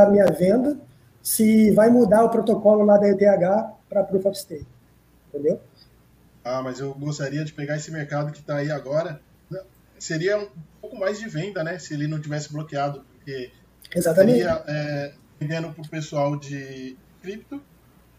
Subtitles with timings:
[0.00, 0.80] a minha venda
[1.22, 3.18] se vai mudar o protocolo lá da ETH
[3.88, 4.66] para Proof of Stake.
[5.28, 5.60] Entendeu?
[6.42, 9.20] Ah, mas eu gostaria de pegar esse mercado que está aí agora.
[9.98, 10.48] Seria um
[10.80, 11.78] pouco mais de venda, né?
[11.78, 13.04] Se ele não tivesse bloqueado.
[13.12, 13.52] Porque
[13.94, 14.38] Exatamente.
[14.38, 17.62] Seria é, vendendo para o pessoal de cripto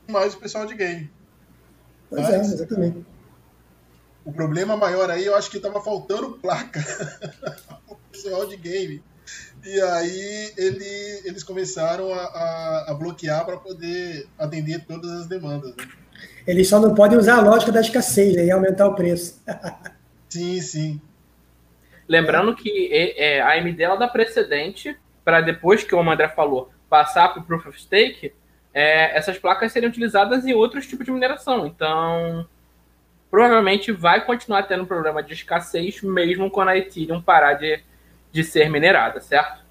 [0.07, 1.11] mais o pessoal de game.
[2.09, 3.05] Pois é, mas, é, exatamente.
[4.23, 6.79] O problema maior aí, eu acho que estava faltando placa.
[7.89, 9.03] o pessoal de game.
[9.65, 15.75] E aí ele, eles começaram a, a, a bloquear para poder atender todas as demandas.
[15.75, 15.87] Né?
[16.45, 19.41] Eles só não podem usar a lógica da escassez né, e aumentar o preço.
[20.29, 21.01] sim, sim.
[22.07, 27.29] Lembrando que é, a AMD ela dá precedente para depois que o André falou passar
[27.29, 28.33] para o Proof of Stake,
[28.73, 31.65] é, essas placas seriam utilizadas em outros tipos de mineração.
[31.65, 32.47] Então,
[33.31, 37.81] provavelmente vai continuar tendo problema de escassez mesmo quando a Ethereum parar de,
[38.33, 39.61] de ser minerada, certo?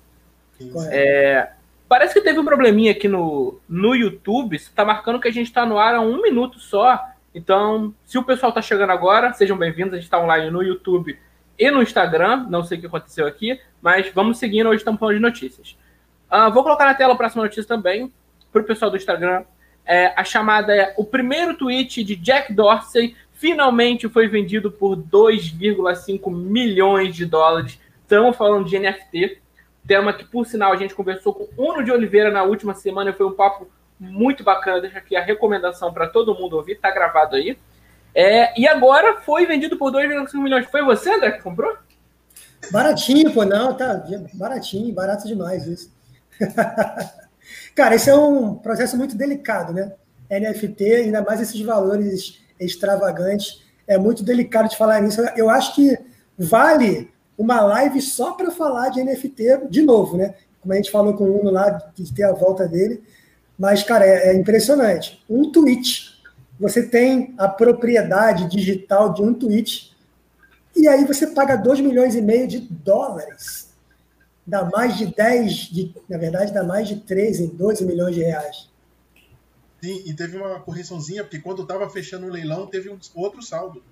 [0.91, 1.51] É,
[1.89, 4.55] parece que teve um probleminha aqui no, no YouTube.
[4.55, 7.09] Está marcando que a gente está no ar há um minuto só.
[7.35, 9.95] Então, se o pessoal está chegando agora, sejam bem-vindos.
[9.95, 11.19] A gente está online no YouTube
[11.59, 12.47] e no Instagram.
[12.49, 14.69] Não sei o que aconteceu aqui, mas vamos seguindo.
[14.69, 15.77] Hoje estamos falando de notícias.
[16.31, 18.13] Uh, vou colocar na tela a próxima notícia também,
[18.53, 19.45] para o pessoal do Instagram.
[19.85, 26.33] É, a chamada é: o primeiro tweet de Jack Dorsey finalmente foi vendido por 2,5
[26.33, 27.81] milhões de dólares.
[28.03, 29.41] Estamos falando de NFT,
[29.87, 33.27] tema que, por sinal, a gente conversou com Uno de Oliveira na última semana foi
[33.27, 34.81] um papo muito bacana.
[34.81, 37.59] Deixa aqui a recomendação para todo mundo ouvir, tá gravado aí.
[38.15, 40.67] É, e agora foi vendido por 2,5 milhões.
[40.67, 41.77] Foi você, André, que comprou?
[42.71, 45.93] Baratinho, pô, não, tá baratinho, barato demais isso.
[47.75, 49.93] Cara, esse é um processo muito delicado, né?
[50.31, 55.21] NFT, ainda mais esses valores extravagantes, é muito delicado de falar nisso.
[55.37, 55.99] Eu acho que
[56.39, 57.12] vale
[57.43, 60.35] uma live só para falar de NFT de novo, né?
[60.61, 63.03] Como a gente falou com o Uno lá, de ter a volta dele.
[63.59, 65.23] Mas, cara, é, é impressionante.
[65.29, 66.13] Um tweet
[66.63, 69.93] você tem a propriedade digital de um tweet,
[70.77, 73.75] e aí você paga 2 milhões e meio de dólares.
[74.47, 78.71] Dá mais de 10, de, na verdade, dá mais de 13, 12 milhões de reais.
[79.83, 83.83] Sim, e teve uma correçãozinha, porque quando estava fechando o leilão, teve um outro saldo.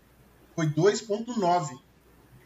[0.54, 1.76] Foi 2,9.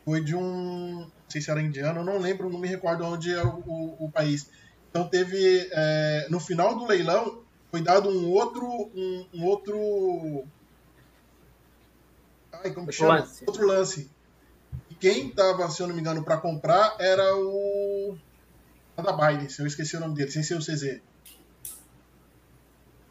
[0.05, 1.01] Foi de um.
[1.01, 4.05] Não sei se era indiano, eu não lembro, não me recordo onde era o, o,
[4.05, 4.49] o país.
[4.91, 5.69] Então teve.
[5.73, 8.67] É, no final do leilão, foi dado um outro.
[8.95, 10.45] Um, um outro.
[12.53, 13.21] Ai, como chama?
[13.21, 13.45] Lance.
[13.47, 14.11] Outro lance.
[14.91, 18.17] E quem estava, se eu não me engano, para comprar era o.
[18.97, 21.01] Da Binance, eu esqueci o nome dele, sem ser o CZ.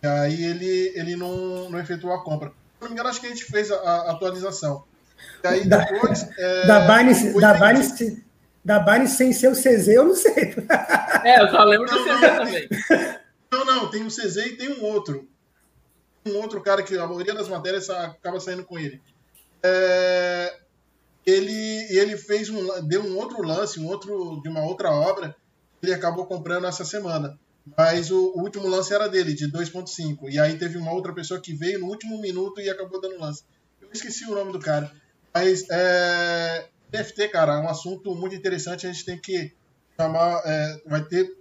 [0.01, 2.49] E aí ele, ele não, não efetuou a compra.
[2.49, 4.85] Se eu não me engano, acho que a gente fez a, a atualização.
[5.43, 6.23] E aí depois.
[6.33, 7.39] Da, é, da Binance.
[7.39, 8.23] Da Binance
[8.63, 10.55] da Binance sem ser o CZ, eu não sei.
[11.25, 12.69] É, eu só lembro do CZ também.
[13.49, 15.25] Não, não, tem um CZ e tem um outro.
[16.25, 19.01] Um outro cara que a maioria das matérias acaba saindo com ele.
[19.63, 20.53] É,
[21.25, 25.33] ele ele fez um deu um outro lance, um outro de uma outra obra,
[25.81, 27.39] ele acabou comprando essa semana.
[27.77, 30.29] Mas o, o último lance era dele, de 2.5.
[30.29, 33.43] E aí teve uma outra pessoa que veio no último minuto e acabou dando lance.
[33.81, 34.91] Eu esqueci o nome do cara.
[35.33, 38.85] Mas é, NFT, cara, é um assunto muito interessante.
[38.85, 39.51] A gente tem que
[39.99, 40.41] chamar.
[40.45, 41.35] É, vai ter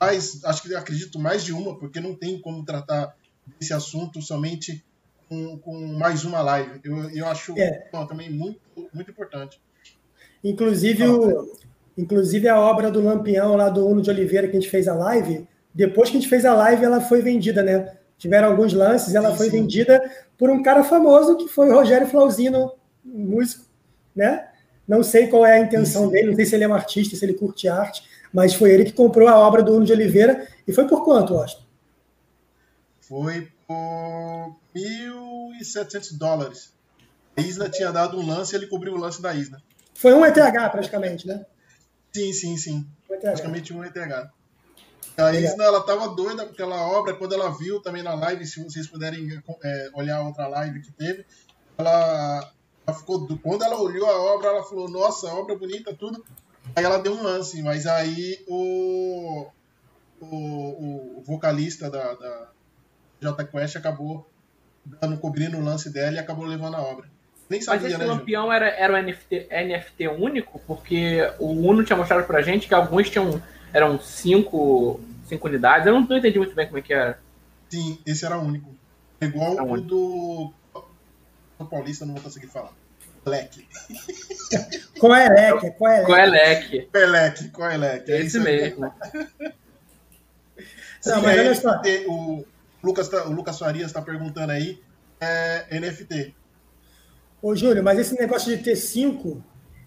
[0.00, 3.16] mais, acho que acredito mais de uma, porque não tem como tratar
[3.60, 4.84] esse assunto somente
[5.28, 6.80] com, com mais uma live.
[6.84, 7.88] Eu, eu acho é.
[7.92, 8.60] bom, também muito,
[8.92, 9.60] muito importante.
[10.42, 11.52] Inclusive, o,
[11.96, 14.94] inclusive a obra do Lampião lá do Uno de Oliveira que a gente fez a
[14.94, 17.96] live, depois que a gente fez a live, ela foi vendida, né?
[18.16, 19.60] Tiveram alguns lances, ela sim, foi sim.
[19.60, 20.02] vendida
[20.36, 22.72] por um cara famoso que foi o Rogério Flauzino,
[23.12, 23.64] músico,
[24.14, 24.48] né?
[24.86, 27.14] Não sei qual é a intenção sim, dele, não sei se ele é um artista,
[27.14, 28.02] se ele curte arte,
[28.32, 30.48] mas foi ele que comprou a obra do Uno de Oliveira.
[30.66, 31.66] E foi por quanto, Austin?
[33.00, 36.72] Foi por 1.700 dólares.
[37.36, 39.62] A Isla tinha dado um lance e ele cobriu o lance da Isla.
[39.94, 40.34] Foi um ETH
[40.70, 41.44] praticamente, né?
[42.12, 42.86] Sim, sim, sim.
[43.10, 43.96] Um praticamente um ETH.
[45.16, 48.62] A Isla, ela tava doida com aquela obra, quando ela viu também na live, se
[48.62, 49.28] vocês puderem
[49.64, 51.26] é, olhar outra live que teve,
[51.76, 52.52] ela,
[52.88, 56.24] ela, ficou, quando ela olhou a obra, ela falou, nossa, obra bonita, tudo,
[56.74, 59.46] Aí ela deu um lance, mas aí o,
[60.20, 62.48] o, o vocalista da, da
[63.20, 64.28] J Quest acabou
[64.84, 67.06] dando, cobrindo o lance dela e acabou levando a obra.
[67.48, 71.82] Nem sabia, Mas esse né, Lampião era, era um NFT, NFT único, porque o Uno
[71.82, 73.42] tinha mostrado pra gente que alguns tinham
[73.72, 75.86] eram cinco, cinco unidades.
[75.86, 77.18] Eu não, não entendi muito bem como é que era.
[77.70, 78.70] Sim, esse era único.
[79.20, 79.88] Igual era o único.
[79.88, 80.52] do.
[81.58, 82.72] O Paulista, não vou conseguir falar.
[83.26, 83.66] Leque.
[84.98, 86.06] Coelec, Coelec.
[86.06, 86.88] Coelec.
[86.92, 88.12] Coelec, Coelec.
[88.12, 88.92] É esse mesmo.
[91.06, 91.80] Não, mas olha só.
[92.08, 92.44] O
[92.82, 94.80] Lucas, tá, o Lucas Farias está perguntando aí,
[95.20, 96.34] é NFT.
[97.40, 99.42] Ô, Júlio, mas esse negócio de ter cinco,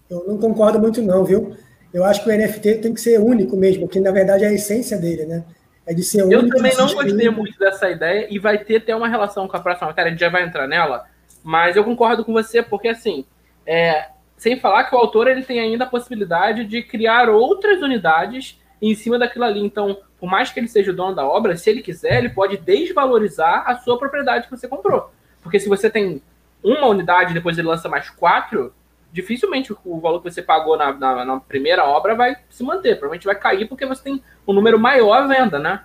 [0.08, 1.56] eu não concordo muito não, viu?
[1.92, 4.52] Eu acho que o NFT tem que ser único mesmo, que na verdade é a
[4.52, 5.44] essência dele, né?
[5.86, 6.44] É de ser único.
[6.44, 9.60] Eu também não gostei muito dessa ideia e vai ter até uma relação com a
[9.60, 11.06] próxima matéria, a gente já vai entrar nela,
[11.42, 13.24] mas eu concordo com você, porque assim,
[13.66, 18.60] é, sem falar que o autor ele tem ainda a possibilidade de criar outras unidades
[18.80, 19.60] em cima daquilo ali.
[19.64, 22.56] Então, por mais que ele seja o dono da obra, se ele quiser, ele pode
[22.56, 25.12] desvalorizar a sua propriedade que você comprou.
[25.42, 26.22] Porque se você tem
[26.62, 28.74] uma unidade e depois ele lança mais quatro,
[29.12, 32.96] dificilmente o valor que você pagou na, na, na, primeira obra vai se manter.
[32.96, 35.84] Provavelmente vai cair porque você tem um número maior à venda, né?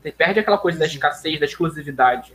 [0.00, 2.34] Você perde aquela coisa da escassez, da exclusividade.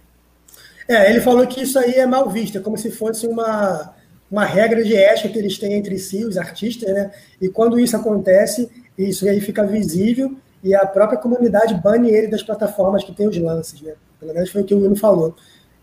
[0.87, 3.93] É, ele falou que isso aí é mal visto, é como se fosse uma,
[4.29, 7.11] uma regra de ética que eles têm entre si, os artistas, né?
[7.41, 12.43] E quando isso acontece, isso aí fica visível e a própria comunidade bane ele das
[12.43, 13.93] plataformas que tem os lances, né?
[14.19, 15.35] Pelo menos foi o que o Will falou.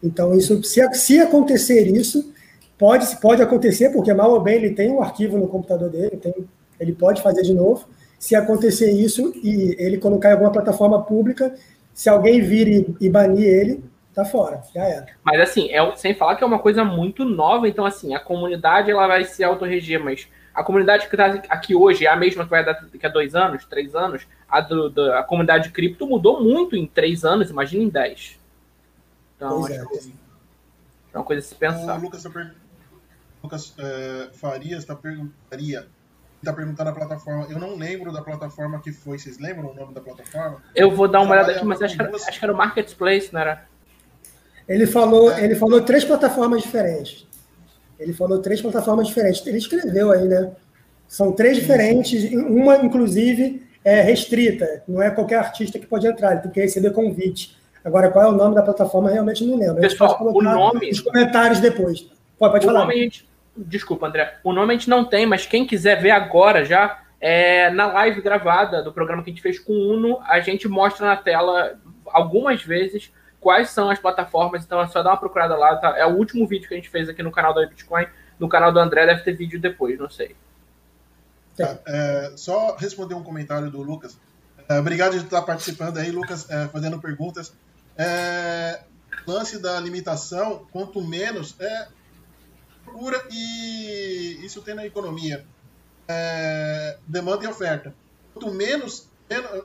[0.02, 2.32] Então, isso, se, se acontecer isso,
[2.76, 6.34] pode, pode acontecer, porque mal ou bem ele tem um arquivo no computador dele, tem,
[6.80, 7.86] ele pode fazer de novo.
[8.18, 11.54] Se acontecer isso e ele colocar em alguma plataforma pública,
[11.94, 13.84] se alguém vir e, e banir ele,
[14.14, 15.06] tá fora, já era.
[15.22, 18.90] Mas assim, é, sem falar que é uma coisa muito nova, então assim, a comunidade
[18.90, 22.50] ela vai se autorreger, mas a comunidade que está aqui hoje é a mesma que
[22.50, 24.26] vai daqui a dois anos, três anos.
[24.48, 28.38] A, do, do, a comunidade de cripto mudou muito em três anos, imagina em dez.
[29.36, 29.76] Então, é.
[29.76, 31.18] é.
[31.18, 31.98] uma coisa a se pensar.
[31.98, 32.54] O Lucas, per...
[33.42, 35.88] Lucas é, Farias está perguntaria
[36.44, 37.46] tá perguntando a plataforma.
[37.48, 39.18] Eu não lembro da plataforma que foi.
[39.18, 40.62] Vocês lembram o nome da plataforma?
[40.74, 43.40] Eu vou dar uma olhada aqui, mas acho era, acho que era o Marketplace, não
[43.40, 43.66] era?
[44.68, 45.44] Ele falou, é.
[45.44, 47.26] ele falou três plataformas diferentes.
[47.98, 49.46] Ele falou três plataformas diferentes.
[49.46, 50.52] Ele escreveu aí, né?
[51.06, 54.82] São três diferentes, uma, inclusive, é restrita.
[54.88, 57.56] Não é qualquer artista que pode entrar, ele tem que receber convite.
[57.84, 59.80] Agora, qual é o nome da plataforma, realmente não lembro.
[59.80, 60.88] Pessoal, o nome.
[60.88, 62.08] Nos comentários depois.
[62.38, 62.80] Pode, pode o falar.
[62.80, 63.28] Nome gente...
[63.56, 64.34] Desculpa, André.
[64.42, 68.22] O nome a gente não tem, mas quem quiser ver agora já, é, na live
[68.22, 71.78] gravada do programa que a gente fez com o Uno, a gente mostra na tela
[72.06, 73.12] algumas vezes
[73.42, 75.76] quais são as plataformas, então é só dar uma procurada lá.
[75.76, 75.98] Tá?
[75.98, 78.06] É o último vídeo que a gente fez aqui no canal da Bitcoin.
[78.38, 80.34] No canal do André deve ter vídeo depois, não sei.
[81.56, 84.16] Tá, é, só responder um comentário do Lucas.
[84.68, 87.52] É, obrigado de estar participando aí, Lucas, é, fazendo perguntas.
[87.98, 88.80] É,
[89.26, 91.88] lance da limitação, quanto menos, é
[92.84, 95.44] procura e isso tem na economia.
[96.06, 97.94] É, demanda e oferta.
[98.32, 99.64] Quanto menos, menos,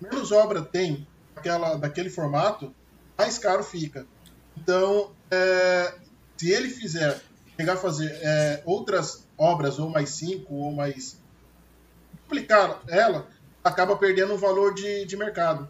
[0.00, 2.74] menos obra tem aquela, daquele formato,
[3.18, 4.06] mais caro fica.
[4.56, 5.94] Então, é,
[6.36, 7.20] se ele fizer,
[7.56, 11.18] pegar fazer é, outras obras, ou mais cinco, ou mais.
[12.22, 13.26] duplicar ela,
[13.62, 15.68] acaba perdendo o valor de, de mercado.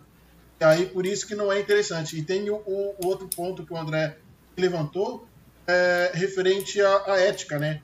[0.61, 2.19] E aí, por isso que não é interessante.
[2.19, 4.19] E tem o, o outro ponto que o André
[4.57, 5.27] levantou,
[5.67, 7.81] é, referente à, à, ética, né?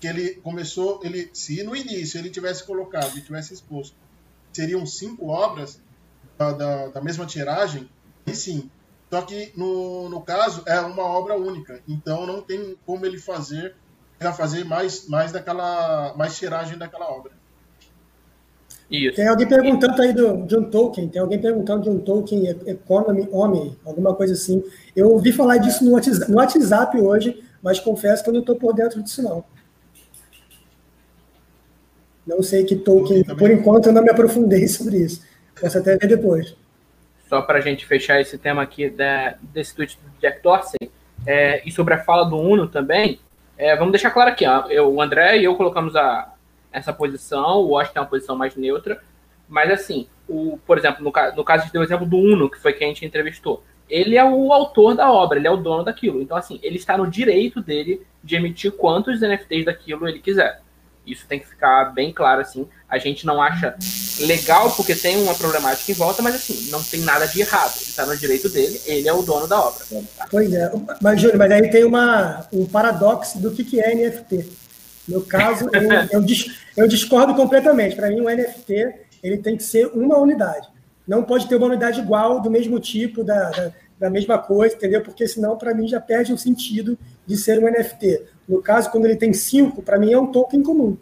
[0.00, 3.96] Que ele começou, ele, se no início ele tivesse colocado e tivesse exposto,
[4.52, 5.80] seriam cinco obras
[6.36, 7.88] da, da, da mesma tiragem,
[8.26, 8.70] e sim,
[9.10, 13.74] só que no, no caso é uma obra única, então não tem como ele fazer
[14.34, 17.32] fazer mais mais daquela mais tiragem daquela obra.
[18.90, 19.16] Isso.
[19.16, 23.28] Tem alguém perguntando aí do, de um token, tem alguém perguntando de um token Economy
[23.30, 24.62] Homem, alguma coisa assim.
[24.94, 28.56] Eu ouvi falar disso no WhatsApp, no WhatsApp hoje, mas confesso que eu não estou
[28.56, 29.44] por dentro disso não.
[32.26, 35.22] Não sei que token, por enquanto eu não me aprofundei sobre isso.
[35.60, 36.56] Posso até ver depois
[37.28, 40.90] só para a gente fechar esse tema aqui da, desse tweet do Jack Dorsey,
[41.26, 43.20] é, e sobre a fala do Uno também,
[43.58, 46.32] é, vamos deixar claro aqui, ó, eu, o André e eu colocamos a,
[46.72, 49.02] essa posição, o Washington é uma posição mais neutra,
[49.48, 52.58] mas assim, o, por exemplo, no, no caso de deu o exemplo do Uno, que
[52.58, 55.84] foi quem a gente entrevistou, ele é o autor da obra, ele é o dono
[55.84, 56.20] daquilo.
[56.20, 60.60] Então, assim, ele está no direito dele de emitir quantos NFTs daquilo ele quiser.
[61.06, 62.66] Isso tem que ficar bem claro, assim.
[62.88, 63.76] A gente não acha
[64.20, 67.74] legal porque tem uma problemática em volta, mas assim, não tem nada de errado.
[67.76, 69.84] Ele está no direito dele, ele é o dono da obra.
[70.16, 70.26] Tá?
[70.30, 70.70] Pois é.
[71.00, 74.46] Mas, Júlio, mas aí tem uma, um paradoxo do que, que é NFT.
[75.08, 76.26] No caso, eu, eu,
[76.76, 77.94] eu discordo completamente.
[77.94, 80.68] Para mim, o NFT ele tem que ser uma unidade.
[81.06, 85.02] Não pode ter uma unidade igual, do mesmo tipo, da, da, da mesma coisa, entendeu?
[85.02, 88.22] Porque senão, para mim, já perde o sentido de ser um NFT.
[88.48, 90.96] No caso, quando ele tem cinco, para mim é um token comum.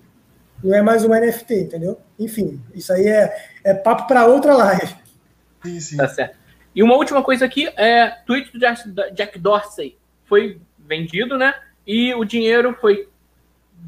[0.63, 2.01] Não é mais um NFT, entendeu?
[2.19, 4.95] Enfim, isso aí é, é papo para outra live.
[5.63, 5.97] Sim, sim.
[5.97, 6.37] Tá certo.
[6.75, 8.59] E uma última coisa aqui é tweet do
[9.13, 11.55] Jack Dorsey foi vendido, né?
[11.87, 13.09] E o dinheiro foi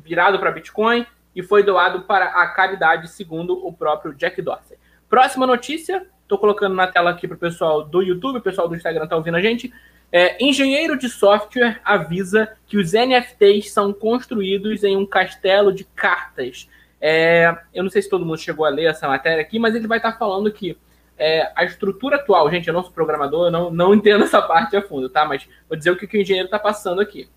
[0.05, 4.77] virado para Bitcoin e foi doado para a caridade, segundo o próprio Jack Dorsey.
[5.09, 8.75] Próxima notícia Estou colocando na tela aqui para o pessoal do YouTube, o pessoal do
[8.75, 9.73] Instagram está ouvindo a gente.
[10.13, 16.69] É, engenheiro de software avisa que os NFTs são construídos em um castelo de cartas.
[17.01, 19.87] É, eu não sei se todo mundo chegou a ler essa matéria aqui, mas ele
[19.87, 20.77] vai estar tá falando que
[21.19, 24.77] é, a estrutura atual, gente, eu não sou programador, eu não, não entendo essa parte
[24.77, 25.25] a fundo, tá?
[25.25, 27.29] Mas vou dizer o que, que o engenheiro está passando aqui.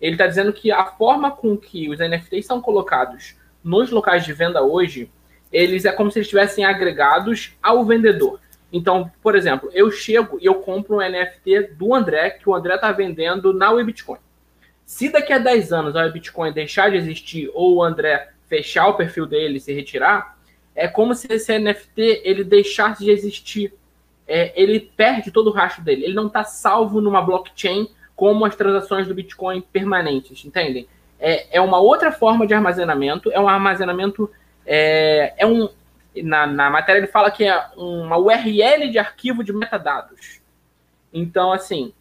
[0.00, 4.32] Ele está dizendo que a forma com que os NFTs são colocados nos locais de
[4.32, 5.10] venda hoje,
[5.52, 8.40] eles é como se estivessem agregados ao vendedor.
[8.72, 12.74] Então, por exemplo, eu chego e eu compro um NFT do André, que o André
[12.74, 14.18] está vendendo na Webitcoin.
[14.84, 18.94] Se daqui a 10 anos a Bitcoin deixar de existir ou o André fechar o
[18.94, 20.38] perfil dele e se retirar,
[20.74, 23.74] é como se esse NFT ele deixasse de existir.
[24.26, 26.04] É, ele perde todo o rastro dele.
[26.04, 30.88] Ele não está salvo numa blockchain como as transações do Bitcoin permanentes, entendem?
[31.20, 34.30] É, é uma outra forma de armazenamento, é um armazenamento,
[34.66, 35.68] é, é um,
[36.22, 40.40] na, na matéria ele fala que é uma URL de arquivo de metadados.
[41.12, 41.92] Então, assim,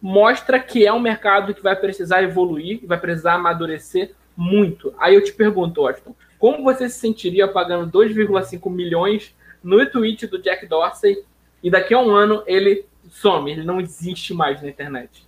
[0.00, 4.94] mostra que é um mercado que vai precisar evoluir, vai precisar amadurecer muito.
[4.98, 10.40] Aí eu te pergunto, Austin, como você se sentiria pagando 2,5 milhões no tweet do
[10.40, 11.24] Jack Dorsey
[11.62, 15.26] e daqui a um ano ele some, ele não existe mais na internet?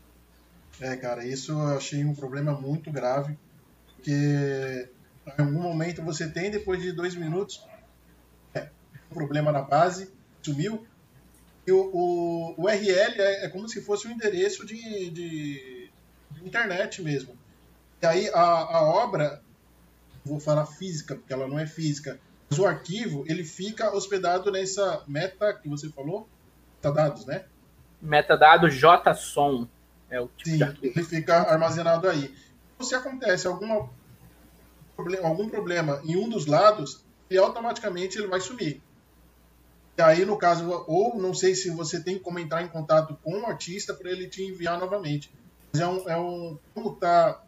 [0.81, 3.37] É, cara, isso eu achei um problema muito grave,
[3.97, 4.89] porque
[5.39, 7.65] em algum momento você tem, depois de dois minutos,
[8.55, 8.69] é,
[9.11, 10.87] um problema na base, sumiu,
[11.67, 15.91] e o, o, o URL é, é, como se fosse um endereço de, de,
[16.31, 17.37] de internet mesmo.
[18.01, 19.43] E aí a, a obra
[20.25, 22.19] vou falar física, porque ela não é física.
[22.49, 26.29] Mas o arquivo, ele fica hospedado nessa meta que você falou,
[26.77, 27.45] metadados, né?
[28.01, 29.69] Metadados JSON
[30.09, 30.93] é o tipo Sim, de arquivo.
[30.97, 32.35] ele fica armazenado aí.
[32.81, 33.91] Se acontece alguma,
[35.23, 38.83] algum problema em um dos lados, ele automaticamente ele vai sumir.
[39.97, 43.41] E aí, no caso, ou não sei se você tem como entrar em contato com
[43.41, 45.31] o artista para ele te enviar novamente.
[45.73, 47.43] Mas é um, é um como tá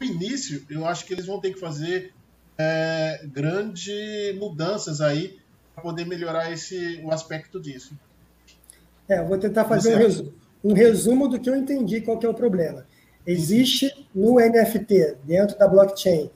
[0.00, 2.14] no início, eu acho que eles vão ter que fazer
[2.56, 5.38] é, grandes mudanças aí
[5.74, 7.94] para poder melhorar esse, o aspecto disso.
[9.08, 12.24] É, eu vou tentar fazer um resumo, um resumo, do que eu entendi qual que
[12.24, 12.86] é o problema.
[13.26, 16.30] Existe no NFT, dentro da blockchain,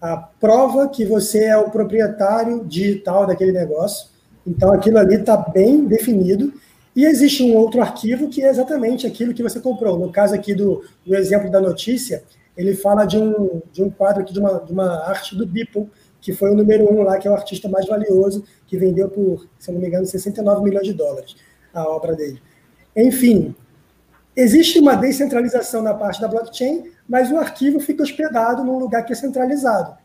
[0.00, 4.08] a prova que você é o proprietário digital daquele negócio.
[4.46, 6.52] Então, aquilo ali está bem definido.
[6.94, 9.98] E existe um outro arquivo que é exatamente aquilo que você comprou.
[9.98, 12.24] No caso aqui do, do exemplo da notícia,
[12.56, 15.88] ele fala de um, de um quadro aqui, de uma, de uma arte do Beeple,
[16.20, 19.46] que foi o número um lá, que é o artista mais valioso, que vendeu por,
[19.58, 21.36] se eu não me engano, 69 milhões de dólares
[21.72, 22.40] a obra dele.
[22.96, 23.54] Enfim,
[24.34, 29.12] existe uma descentralização na parte da blockchain, mas o arquivo fica hospedado num lugar que
[29.12, 29.96] é centralizado.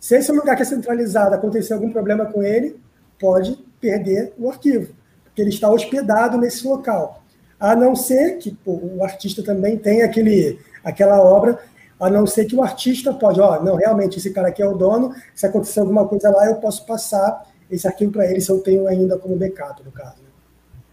[0.00, 2.80] Se esse lugar que é centralizado acontecer algum problema com ele,
[3.18, 4.92] pode perder o arquivo,
[5.24, 7.22] porque ele está hospedado nesse local.
[7.58, 11.58] A não ser que pô, o artista também tenha aquele, aquela obra
[12.00, 14.76] a não ser que o artista pode, ó, não, realmente esse cara aqui é o
[14.76, 18.60] dono, se acontecer alguma coisa lá, eu posso passar esse arquivo para ele se eu
[18.60, 20.22] tenho ainda como backup, no caso.
[20.22, 20.28] Né?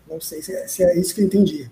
[0.10, 1.70] Não sei se é, se é, isso que eu entendi.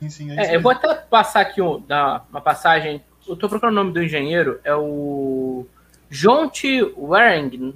[0.00, 1.82] Sim, sim, é, é eu vou até passar aqui um,
[2.30, 5.66] uma passagem, eu estou procurando o nome do engenheiro, é o
[6.08, 7.74] Jonte Waring.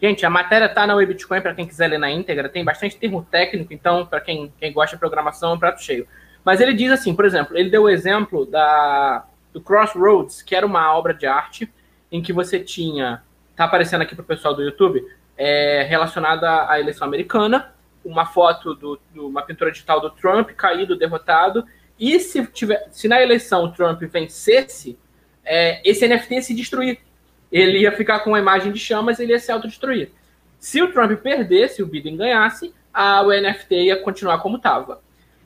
[0.00, 3.26] Gente, a matéria está na Webitcoin para quem quiser ler na íntegra, tem bastante termo
[3.30, 6.06] técnico, então, para quem, quem gosta de programação, é um prato cheio.
[6.44, 10.64] Mas ele diz assim, por exemplo, ele deu o exemplo da do Crossroads, que era
[10.64, 11.72] uma obra de arte
[12.10, 13.22] em que você tinha,
[13.56, 15.04] tá aparecendo aqui para o pessoal do YouTube,
[15.36, 17.72] é, relacionada à eleição americana,
[18.10, 21.64] uma foto do, do, uma pintura digital do Trump caído, derrotado,
[21.98, 24.98] e se, tiver, se na eleição o Trump vencesse,
[25.44, 26.98] é, esse NFT ia se destruir.
[27.50, 30.10] Ele ia ficar com uma imagem de chamas ele ia se autodestruir.
[30.58, 35.00] Se o Trump perdesse, o Biden ganhasse, a, o NFT ia continuar como estava.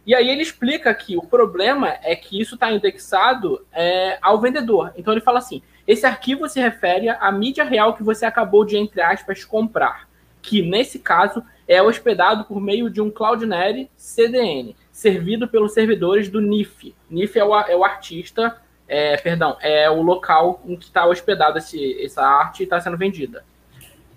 [0.04, 4.92] E aí ele explica que o problema é que isso está indexado é, ao vendedor.
[4.96, 8.76] Então ele fala assim: esse arquivo se refere à mídia real que você acabou de,
[8.76, 10.08] entre aspas, comprar,
[10.40, 16.40] que nesse caso é hospedado por meio de um Cloudinary CDN, servido pelos servidores do
[16.40, 16.94] NIF.
[17.10, 18.56] NIF é o, é o artista,
[18.88, 22.96] é, perdão, é o local em que está hospedado esse, essa arte e está sendo
[22.96, 23.44] vendida.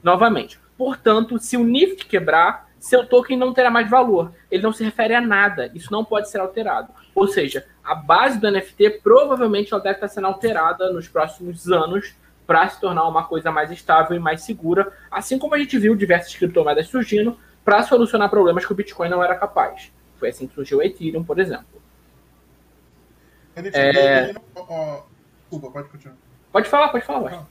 [0.04, 4.32] Novamente, portanto, se o NIF quebrar, seu token não terá mais valor.
[4.52, 5.72] Ele não se refere a nada.
[5.74, 6.90] Isso não pode ser alterado.
[7.16, 12.14] Ou seja, a base do NFT provavelmente ela deve estar sendo alterada nos próximos anos
[12.46, 15.96] para se tornar uma coisa mais estável e mais segura, assim como a gente viu
[15.96, 19.92] diversas criptomoedas surgindo para solucionar problemas que o Bitcoin não era capaz.
[20.18, 21.82] Foi assim que surgiu o Ethereum, por exemplo.
[23.56, 24.34] É...
[25.50, 26.18] Desculpa, pode continuar.
[26.52, 27.48] Pode falar, pode falar.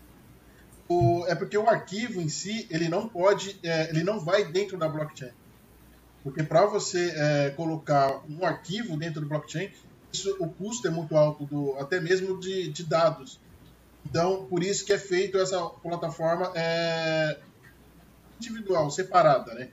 [0.89, 4.77] O, é porque o arquivo em si, ele não pode, é, ele não vai dentro
[4.77, 5.33] da blockchain.
[6.23, 9.71] Porque para você é, colocar um arquivo dentro do blockchain,
[10.13, 13.41] isso, o custo é muito alto, do, até mesmo de, de dados.
[14.05, 17.37] Então, por isso que é feito essa plataforma é,
[18.41, 19.69] individual, separada, né?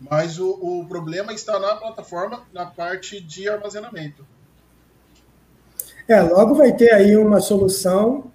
[0.00, 4.26] Mas o, o problema está na plataforma, na parte de armazenamento.
[6.08, 8.32] É, logo vai ter aí uma solução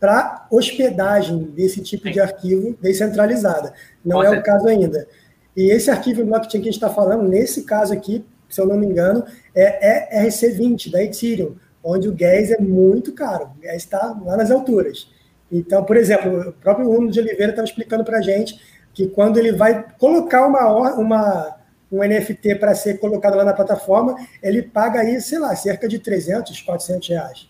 [0.00, 2.12] para hospedagem desse tipo Sim.
[2.12, 3.74] de arquivo descentralizada.
[4.04, 4.38] Não Pode é ser.
[4.38, 5.08] o caso ainda.
[5.56, 8.76] E esse arquivo blockchain que a gente está falando, nesse caso aqui, se eu não
[8.76, 9.24] me engano,
[9.54, 14.36] é, é RC20 da Ethereum, onde o gas é muito caro, o gas está lá
[14.36, 15.08] nas alturas.
[15.52, 18.58] Então, por exemplo, o próprio Uno de Oliveira estava explicando para a gente
[18.94, 21.56] que quando ele vai colocar uma, uma,
[21.92, 25.98] um NFT para ser colocado lá na plataforma, ele paga aí, sei lá, cerca de
[25.98, 27.48] 300, 400 reais.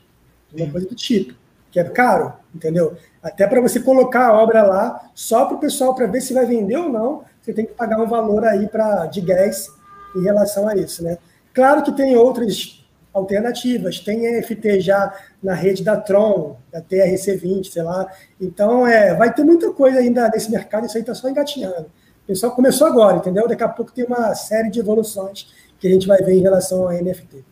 [0.53, 1.35] Uma coisa do tipo,
[1.71, 2.97] que é caro, entendeu?
[3.23, 6.47] Até para você colocar a obra lá, só para o pessoal, para ver se vai
[6.47, 9.69] vender ou não, você tem que pagar um valor aí pra, de gás
[10.17, 11.19] em relação a isso, né?
[11.53, 12.84] Claro que tem outras
[13.15, 18.11] alternativas, tem NFT já na rede da Tron, da TRC20, sei lá.
[18.41, 21.91] Então, é, vai ter muita coisa ainda nesse mercado, isso aí está só engatinhando.
[22.25, 23.47] O pessoal começou agora, entendeu?
[23.47, 26.89] Daqui a pouco tem uma série de evoluções que a gente vai ver em relação
[26.89, 27.45] a NFT.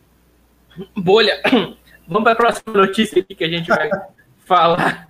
[0.97, 1.41] Bolha.
[2.05, 3.89] Vamos para a próxima notícia aqui que a gente vai
[4.45, 5.07] falar.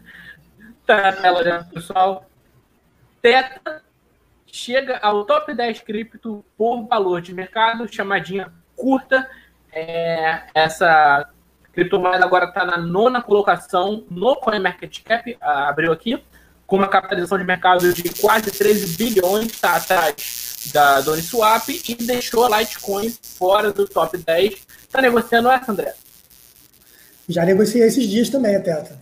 [0.86, 2.26] Tá na tela, né, pessoal?
[3.22, 3.82] Teta
[4.46, 9.28] chega ao top 10 cripto por valor de mercado, chamadinha curta.
[9.74, 11.28] É, essa
[11.74, 16.24] criptomoeda agora está na nona colocação no CoinMarketCap, abriu aqui,
[16.68, 22.46] com uma capitalização de mercado de quase 13 bilhões, está atrás da Uniswap e deixou
[22.46, 24.54] a Litecoin fora do top 10.
[24.84, 25.94] Está negociando essa, André?
[27.28, 29.00] Já negociei esses dias também, Teta.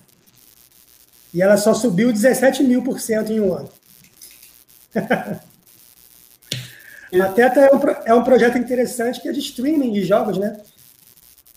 [1.33, 3.69] E ela só subiu 17 mil por cento em um ano.
[7.19, 10.59] a Teta é um, é um projeto interessante que é de streaming de jogos, né?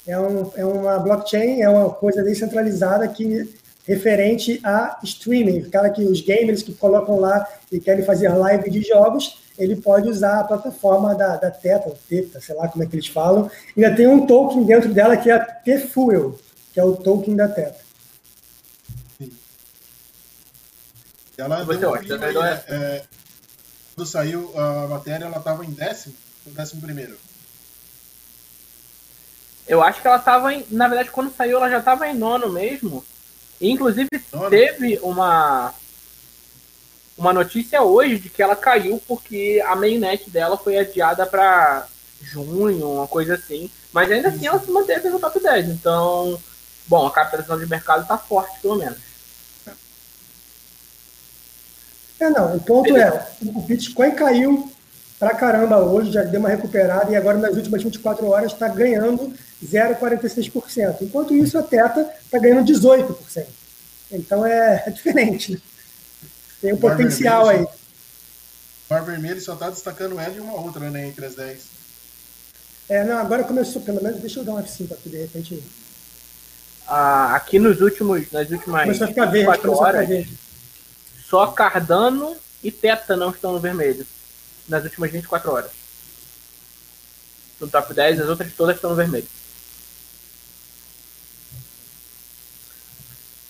[0.07, 3.49] É, um, é uma blockchain, é uma coisa descentralizada que
[3.87, 5.61] referente a streaming.
[5.61, 9.77] O cara que os gamers que colocam lá e querem fazer live de jogos, ele
[9.77, 13.51] pode usar a plataforma da, da Teta, Teta, sei lá como é que eles falam.
[13.77, 16.39] E ainda tem um token dentro dela que é a T-Fuel,
[16.73, 17.85] que é o token da Teta.
[21.37, 23.03] Ela um é, é,
[23.95, 26.15] quando saiu a matéria, ela estava em décimo
[26.47, 27.17] décimo primeiro?
[29.67, 30.65] Eu acho que ela estava em.
[30.71, 33.05] Na verdade, quando saiu, ela já estava em nono mesmo.
[33.61, 34.51] E, inclusive, nono.
[34.51, 35.73] teve uma.
[37.17, 41.87] Uma notícia hoje de que ela caiu porque a mainnet dela foi adiada para
[42.21, 43.71] junho, uma coisa assim.
[43.93, 45.69] Mas ainda assim ela se manteve no top 10.
[45.69, 46.39] Então,
[46.89, 48.99] bom, a capitalização de mercado está forte, pelo menos.
[52.25, 54.73] É, não, o ponto é, o Bitcoin caiu
[55.19, 59.31] pra caramba hoje, já deu uma recuperada e agora nas últimas 24 horas está ganhando
[59.63, 61.03] 0,46%.
[61.03, 63.45] Enquanto isso, a Teta está ganhando 18%.
[64.11, 65.53] Então é, é diferente.
[65.53, 65.59] Né?
[66.63, 67.63] Tem um potencial aí.
[67.63, 67.69] O
[68.89, 71.63] Mar Vermelho só está destacando ela e uma outra, né, entre as 10.
[72.89, 75.63] É, não, agora começou, pelo menos, deixa eu dar um F5 aqui, de repente.
[76.87, 80.44] Ah, aqui nos últimos, nas últimas começou a ficar verde, começou horas, a ficar verde.
[81.29, 84.07] Só Cardano e Teta não estão no vermelho
[84.69, 85.71] nas últimas 24 horas.
[87.61, 89.27] No top 10, as outras todas estão no vermelho.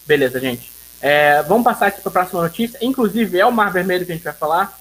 [0.07, 0.71] Beleza, gente.
[1.01, 2.79] É, vamos passar aqui para a próxima notícia.
[2.83, 4.79] Inclusive, é o Mar Vermelho que a gente vai falar.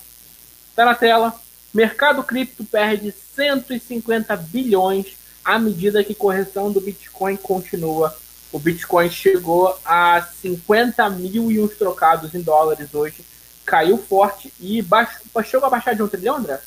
[0.69, 1.33] Está na tela.
[1.73, 8.15] Mercado cripto perde 150 bilhões à medida que correção do Bitcoin continua
[8.53, 13.25] o Bitcoin chegou a 50 mil e uns trocados em dólares hoje.
[13.65, 16.59] Caiu forte e baixou, chegou a baixar de um trilhão, André?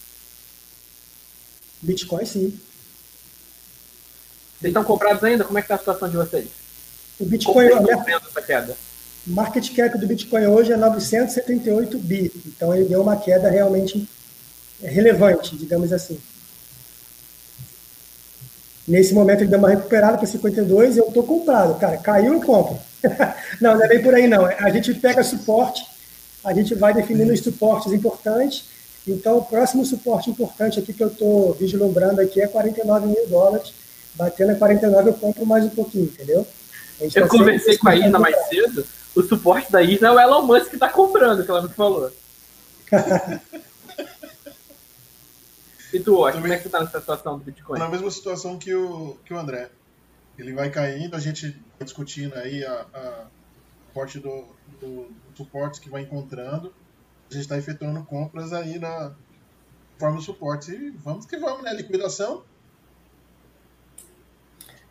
[1.81, 2.61] Bitcoin, sim.
[4.59, 5.45] Vocês estão comprados ainda?
[5.45, 6.49] Como é que está a situação de vocês?
[7.21, 7.69] O Bitcoin...
[7.71, 8.77] Como é essa queda?
[9.25, 12.33] O market cap do Bitcoin hoje é 978 bi.
[12.47, 14.09] Então ele deu uma queda realmente
[14.83, 16.21] relevante, digamos assim.
[18.87, 21.79] Nesse momento ele deu uma recuperada para 52 e eu estou comprado.
[21.79, 22.79] Cara, caiu, eu compro.
[23.61, 24.47] não, não é bem por aí não.
[24.47, 25.85] A gente pega suporte,
[26.45, 28.65] a gente vai definindo os suportes importantes.
[29.07, 33.73] Então, o próximo suporte importante aqui que eu estou vislumbrando aqui é 49 mil dólares.
[34.15, 36.47] Batendo a 49 eu compro mais um pouquinho, entendeu?
[37.01, 38.87] Eu tá conversei com a Isna mais cedo.
[39.15, 42.11] O suporte da Isna é o Elon Musk que está comprando, que ela me falou.
[45.97, 47.79] E tu, Washington, como é que você tá nessa situação do Bitcoin?
[47.79, 49.71] Na mesma situação que o, que o André.
[50.39, 53.25] Ele vai caindo, a gente vai discutindo aí a, a
[53.95, 54.45] parte do,
[54.79, 56.71] do, do suportes que vai encontrando.
[57.31, 59.15] A gente está efetuando compras aí na
[59.99, 60.71] forma do suporte.
[60.71, 61.73] E vamos que vamos, né?
[61.73, 62.43] Liquidação.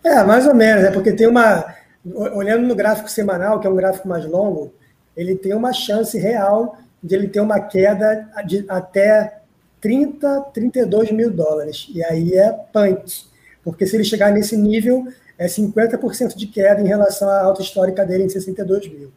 [0.04, 1.76] É, mais ou menos, é porque tem uma.
[2.04, 4.74] Olhando no gráfico semanal, que é um gráfico mais longo,
[5.16, 9.45] ele tem uma chance real de ele ter uma queda de até
[9.86, 11.88] 30, 32 mil dólares.
[11.94, 13.26] E aí é punk.
[13.64, 18.04] Porque se ele chegar nesse nível, é 50% de queda em relação à alta histórica
[18.04, 19.12] dele em 62 mil.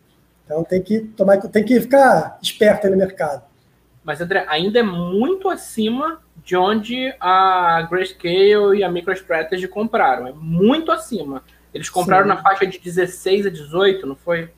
[0.44, 3.42] Então tem que tomar, tem que ficar esperto aí no mercado.
[4.04, 10.26] Mas, André, ainda é muito acima de onde a Grayscale e a MicroStrategy compraram.
[10.26, 11.42] É muito acima.
[11.72, 12.28] Eles compraram Sim.
[12.28, 14.50] na faixa de 16 a 18, não foi?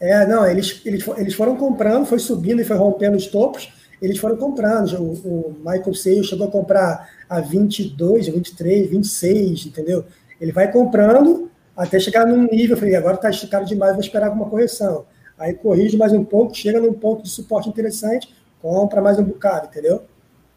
[0.00, 4.18] É, não, eles, eles, eles foram comprando, foi subindo e foi rompendo os topos, eles
[4.18, 4.94] foram comprando.
[5.00, 10.04] O, o Michael Sales chegou a comprar a 22, 23, 26, entendeu?
[10.40, 14.28] Ele vai comprando até chegar num nível, eu falei, agora está esticado demais, vou esperar
[14.28, 15.04] alguma correção.
[15.38, 19.66] Aí corrige mais um pouco, chega num ponto de suporte interessante, compra mais um bocado,
[19.66, 20.02] entendeu?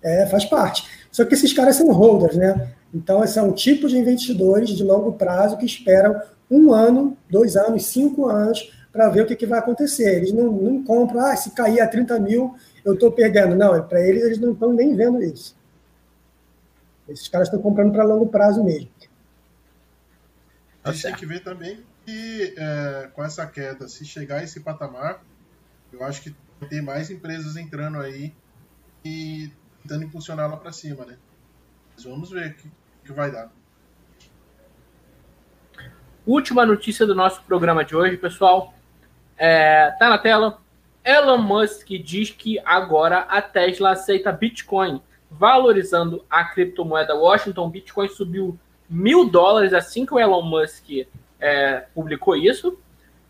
[0.02, 0.88] É, faz parte.
[1.12, 2.71] Só que esses caras são holders, né?
[2.93, 7.56] Então, são é um tipo de investidores de longo prazo que esperam um ano, dois
[7.56, 10.17] anos, cinco anos para ver o que, que, vai acontecer.
[10.17, 13.56] Eles não, não compram, ah, se cair a 30 mil, eu estou perdendo.
[13.56, 15.56] Não, para eles, eles não estão nem vendo isso.
[17.08, 18.89] Esses caras estão comprando para longo prazo mesmo.
[20.84, 24.60] A gente tem que ver também que é, com essa queda, se chegar a esse
[24.62, 25.23] patamar,
[25.91, 26.36] eu acho que
[26.67, 28.34] tem mais empresas entrando aí
[29.04, 31.17] e tentando impulsionar lá para cima, né?
[31.95, 32.71] Mas vamos ver o que,
[33.06, 33.52] que vai dar.
[36.25, 38.73] Última notícia do nosso programa de hoje, pessoal.
[39.39, 40.60] É, tá na tela.
[41.04, 47.69] Elon Musk diz que agora a Tesla aceita Bitcoin, valorizando a criptomoeda Washington.
[47.69, 50.89] Bitcoin subiu mil dólares assim que o Elon Musk
[51.39, 52.78] é, publicou isso.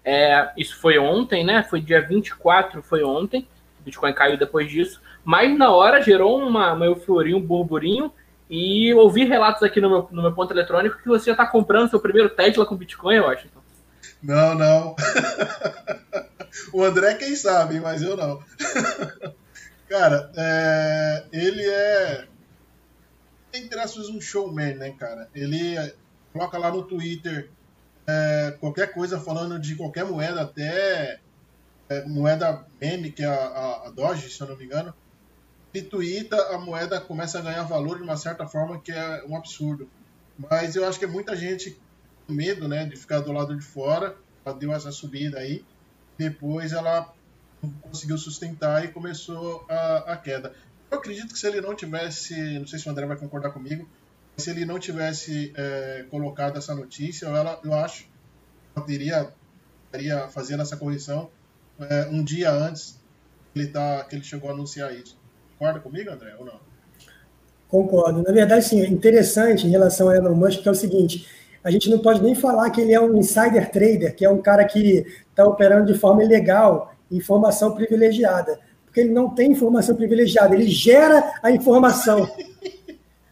[0.03, 1.61] É, isso foi ontem, né?
[1.61, 3.47] Foi dia 24, foi ontem.
[3.81, 4.99] Bitcoin caiu depois disso.
[5.23, 8.11] Mas na hora gerou uma, uma euforia, um burburinho.
[8.49, 11.89] E ouvi relatos aqui no meu, no meu ponto eletrônico que você já está comprando
[11.89, 13.47] seu primeiro Tesla com Bitcoin, eu acho.
[14.21, 14.95] Não, não.
[16.73, 18.43] o André, quem sabe, mas eu não.
[19.87, 22.27] cara, é, ele é.
[23.53, 25.29] Entre aspas, um showman, né, cara?
[25.33, 25.93] Ele
[26.31, 27.49] coloca lá no Twitter
[28.07, 31.19] é, qualquer coisa falando de qualquer moeda, até
[31.87, 34.93] é, moeda meme, que é a, a, a, Doge, se eu não me engano.
[35.73, 39.35] Ele twitta, a moeda começa a ganhar valor de uma certa forma que é um
[39.35, 39.87] absurdo.
[40.37, 41.79] Mas eu acho que é muita gente
[42.33, 44.15] medo né, de ficar do lado de fora.
[44.45, 45.63] Ela deu essa subida aí.
[46.17, 47.13] Depois ela
[47.81, 50.53] conseguiu sustentar e começou a, a queda.
[50.89, 53.87] Eu acredito que se ele não tivesse, não sei se o André vai concordar comigo,
[54.37, 58.09] se ele não tivesse é, colocado essa notícia, ela, eu acho que
[58.75, 59.33] ela teria,
[59.91, 61.29] teria fazendo essa correção
[61.79, 62.99] é, um dia antes
[63.55, 65.17] ele, tá, que ele chegou a anunciar isso.
[65.57, 66.59] Concorda comigo, André, ou não?
[67.67, 68.23] Concordo.
[68.23, 71.27] Na verdade, sim, é interessante em relação a Elon Musk, que é o seguinte,
[71.63, 74.41] a gente não pode nem falar que ele é um insider trader, que é um
[74.41, 78.59] cara que está operando de forma ilegal, informação privilegiada.
[78.85, 82.29] Porque ele não tem informação privilegiada, ele gera a informação.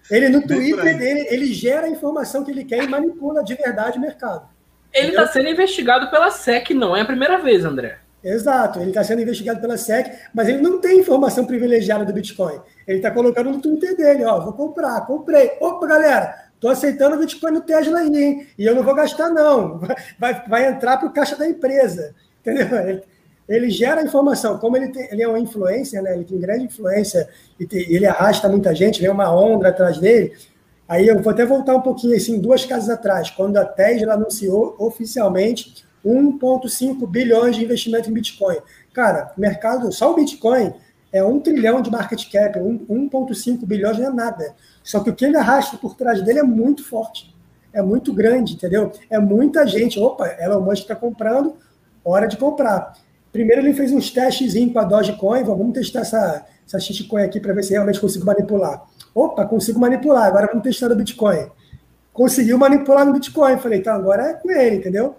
[0.10, 3.98] Ele, no Twitter dele, ele gera a informação que ele quer e manipula de verdade
[3.98, 4.48] o mercado.
[4.94, 8.00] Ele está sendo investigado pela SEC, não é a primeira vez, André.
[8.24, 12.60] Exato, ele está sendo investigado pela SEC, mas ele não tem informação privilegiada do Bitcoin.
[12.88, 15.52] Ele está colocando no Twitter dele, ó, vou comprar, comprei.
[15.60, 18.48] Opa, galera, tô aceitando o Bitcoin no Tesla aí, hein?
[18.58, 19.80] E eu não vou gastar, não.
[20.20, 22.15] Vai, vai entrar para o caixa da empresa.
[22.41, 22.80] Entendeu?
[22.80, 23.04] Ele,
[23.48, 24.58] ele gera informação.
[24.58, 26.13] Como ele, tem, ele é uma influência, né?
[26.13, 27.28] ele tem grande influência,
[27.60, 30.34] e tem, ele arrasta muita gente, vem uma onda atrás dele.
[30.88, 34.76] Aí eu vou até voltar um pouquinho, assim, duas casas atrás, quando a Tesla anunciou
[34.80, 38.58] oficialmente 1,5 bilhões de investimento em Bitcoin.
[38.93, 40.74] Cara, mercado, só o Bitcoin
[41.12, 44.56] é um trilhão de market cap, 1,5 bilhões não é nada.
[44.88, 47.36] Só que o que ele arrasta por trás dele é muito forte,
[47.73, 48.89] é muito grande, entendeu?
[49.10, 50.00] É muita gente.
[50.00, 51.58] Opa, Elon Musk está comprando,
[52.06, 52.93] hora de comprar.
[53.30, 57.52] Primeiro ele fez uns testes com a Dogecoin, vamos testar essa, essa shitcoin aqui para
[57.52, 58.86] ver se realmente consigo manipular.
[59.13, 61.52] Opa, consigo manipular, agora vamos testar no Bitcoin.
[62.13, 63.58] Conseguiu manipular no Bitcoin.
[63.58, 65.17] Falei, então agora é com ele, entendeu?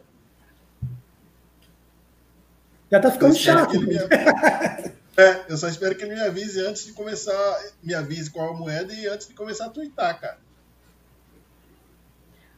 [2.90, 3.74] Já tá ficando chato.
[5.18, 7.61] É, eu só espero que ele me avise antes de começar.
[7.83, 10.38] Me avise qual a moeda e antes de começar a twittar, cara.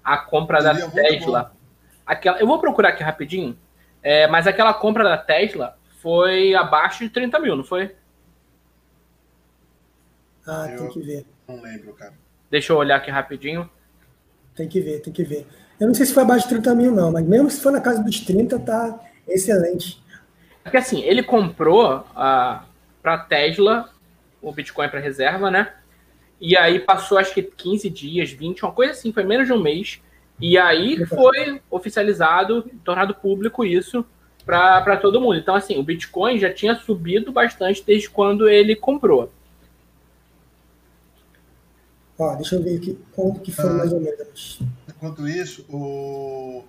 [0.05, 1.55] A compra Seria da Tesla.
[2.05, 2.39] Aquela...
[2.39, 3.59] Eu vou procurar aqui rapidinho
[4.03, 7.95] é, mas aquela compra da Tesla foi abaixo de 30 mil, não foi?
[10.47, 11.27] Ah, eu tem que ver.
[11.47, 12.15] Não lembro, cara.
[12.51, 13.69] Deixa eu olhar aqui rapidinho.
[14.55, 15.47] Tem que ver, tem que ver.
[15.79, 17.81] Eu não sei se foi abaixo de 30 mil, não, mas mesmo se for na
[17.81, 18.99] casa dos 30, tá.
[19.29, 20.03] Excelente.
[20.63, 22.65] Porque assim, ele comprou uh, ah,
[23.03, 23.91] para Tesla
[24.43, 25.73] o Bitcoin para reserva, né?
[26.41, 29.61] E aí passou acho que 15 dias, 20, uma coisa assim, foi menos de um
[29.61, 30.01] mês.
[30.41, 34.05] E aí foi oficializado, tornado público isso
[34.45, 35.37] para todo mundo.
[35.37, 39.31] Então, assim, o Bitcoin já tinha subido bastante desde quando ele comprou.
[42.19, 44.61] Ó, deixa eu ver aqui quanto que foi ah, mais ou menos.
[44.89, 46.65] Enquanto isso, o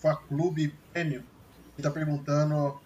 [0.00, 1.22] Faclube Premium
[1.78, 2.80] está perguntando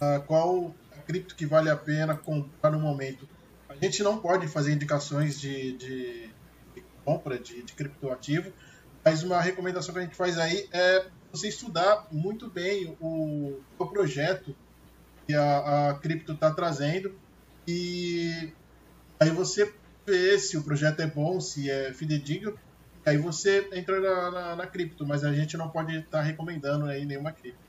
[0.00, 0.74] uh, qual
[1.08, 3.26] cripto que vale a pena comprar no momento.
[3.66, 6.30] A gente não pode fazer indicações de, de,
[6.74, 8.52] de compra de, de criptoativo,
[9.02, 13.86] mas uma recomendação que a gente faz aí é você estudar muito bem o, o
[13.86, 14.54] projeto
[15.26, 17.14] que a, a cripto está trazendo
[17.66, 18.52] e
[19.18, 19.72] aí você
[20.06, 22.58] vê se o projeto é bom, se é fidedigno,
[23.04, 26.86] aí você entra na, na, na cripto, mas a gente não pode estar tá recomendando
[26.86, 27.67] aí nenhuma cripto.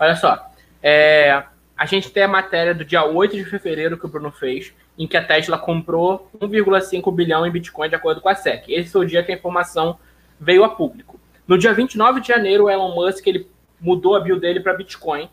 [0.00, 0.50] Olha só,
[0.82, 1.44] é,
[1.76, 5.06] a gente tem a matéria do dia 8 de fevereiro que o Bruno fez, em
[5.06, 8.64] que a Tesla comprou 1,5 bilhão em Bitcoin de acordo com a SEC.
[8.68, 9.98] Esse foi o dia que a informação
[10.40, 11.20] veio a público.
[11.46, 13.46] No dia 29 de janeiro, o Elon Musk ele
[13.78, 15.28] mudou a build dele para Bitcoin.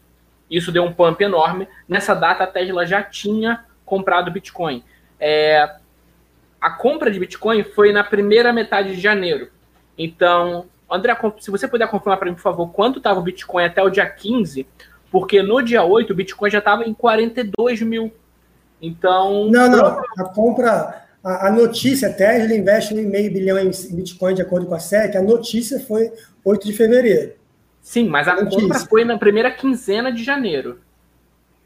[0.51, 1.65] Isso deu um pump enorme.
[1.87, 4.83] Nessa data, a Tesla já tinha comprado Bitcoin.
[5.17, 5.77] É,
[6.59, 9.49] a compra de Bitcoin foi na primeira metade de janeiro.
[9.97, 13.83] Então, André, se você puder confirmar para mim, por favor, quanto estava o Bitcoin até
[13.83, 14.65] o dia 15,
[15.11, 18.11] porque no dia 8 o Bitcoin já estava em 42 mil.
[18.81, 19.49] Então.
[19.49, 20.01] Não, não.
[20.17, 24.65] A compra, a, a notícia, a Tesla investe em meio bilhão em Bitcoin de acordo
[24.65, 26.11] com a SEC, a notícia foi
[26.43, 27.33] 8 de fevereiro.
[27.81, 30.79] Sim, mas a, a compra foi na primeira quinzena de janeiro.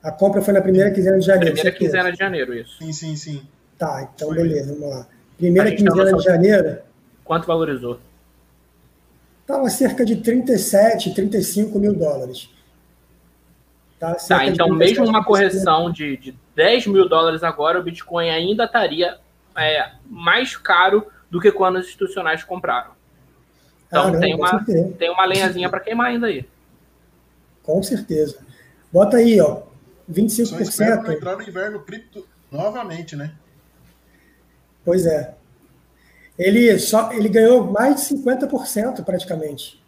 [0.03, 1.53] A compra foi na primeira quinzena de janeiro.
[1.53, 2.77] Primeira quinzena de janeiro, isso.
[2.77, 3.41] Sim, sim, sim.
[3.77, 4.37] Tá, então foi.
[4.37, 5.07] beleza, vamos lá.
[5.37, 6.77] Primeira quinzena de janeiro.
[7.23, 7.99] Quanto valorizou?
[9.51, 12.49] Estava cerca de 37, 35 mil dólares.
[13.99, 18.63] Tá, tá então mesmo uma correção de, de 10 mil dólares agora, o Bitcoin ainda
[18.63, 19.17] estaria
[19.57, 22.91] é, mais caro do que quando os institucionais compraram.
[23.87, 24.65] Então ah, não, tem, uma,
[24.97, 26.47] tem uma lenhazinha para queimar ainda aí.
[27.61, 28.39] Com certeza.
[28.89, 29.63] Bota aí, ó.
[30.09, 30.71] 25%.
[30.71, 33.33] Só entrar no inverno cripto novamente, né?
[34.85, 35.35] Pois é.
[36.41, 39.79] Ele, só, ele ganhou mais de 50% praticamente.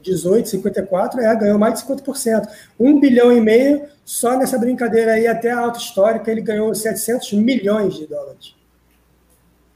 [0.00, 2.48] 18, 54, é, ganhou mais de 50%.
[2.78, 7.32] Um bilhão e meio, só nessa brincadeira aí, até a alta histórica, ele ganhou 700
[7.32, 8.54] milhões de dólares.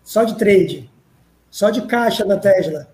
[0.05, 0.89] Só de trade.
[1.51, 2.89] Só de caixa da Tesla.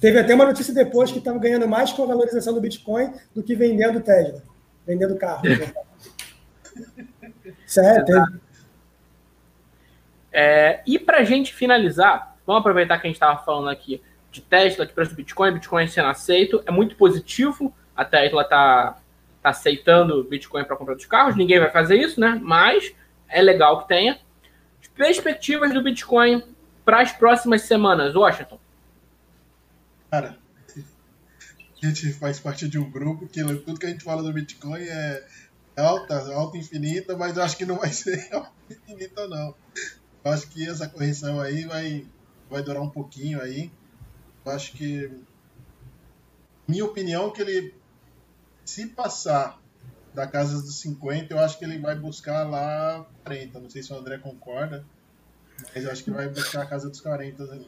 [0.00, 3.40] Teve até uma notícia depois que estava ganhando mais com a valorização do Bitcoin do
[3.40, 4.42] que vendendo Tesla.
[4.84, 5.42] Vendendo carro.
[7.64, 8.40] Sério, teve.
[10.32, 14.40] É, e para a gente finalizar, vamos aproveitar que a gente estava falando aqui de
[14.40, 17.74] Tesla, de preço do Bitcoin, Bitcoin sendo aceito, é muito positivo.
[17.94, 18.98] A Tesla está
[19.42, 22.40] tá aceitando Bitcoin para comprar dos carros, ninguém vai fazer isso, né?
[22.42, 22.94] Mas
[23.28, 24.18] é legal que tenha.
[24.96, 26.42] Perspectivas do Bitcoin
[26.86, 28.58] para as próximas semanas, Washington.
[30.10, 30.38] Cara,
[31.82, 34.82] a gente faz parte de um grupo que tudo que a gente fala do Bitcoin
[34.82, 35.22] é
[35.76, 39.54] alta, alta infinita, mas eu acho que não vai ser alta infinita, não.
[40.24, 42.06] Eu acho que essa correção aí vai,
[42.50, 43.70] vai durar um pouquinho aí
[44.50, 45.10] acho que
[46.66, 47.74] minha opinião é que ele
[48.64, 49.60] se passar
[50.14, 53.60] da casa dos 50, eu acho que ele vai buscar lá 40.
[53.60, 54.84] Não sei se o André concorda,
[55.74, 57.66] mas eu acho que vai buscar a casa dos 40 ali.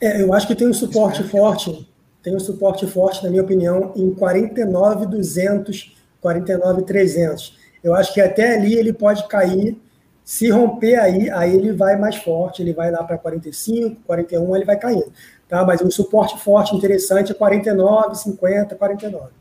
[0.00, 1.88] É, eu acho que tem um suporte forte,
[2.22, 7.56] tem um suporte forte, na minha opinião, em 49,200, 49,300.
[7.82, 9.80] Eu acho que até ali ele pode cair.
[10.28, 14.64] Se romper aí, aí ele vai mais forte, ele vai lá para 45, 41, ele
[14.66, 15.10] vai caindo.
[15.48, 15.64] Tá?
[15.64, 19.32] Mas um suporte forte, interessante, é 49, 50, 49.